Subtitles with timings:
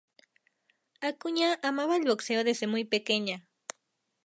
[1.09, 3.45] Acuña amaba el boxeo desde muy pequeña.